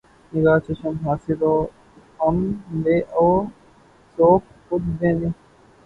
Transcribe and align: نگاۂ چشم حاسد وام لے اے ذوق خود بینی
نگاۂ 0.31 0.55
چشم 0.65 0.95
حاسد 1.05 1.41
وام 1.49 2.37
لے 2.83 2.97
اے 3.17 3.29
ذوق 4.17 4.43
خود 4.65 4.83
بینی 4.99 5.29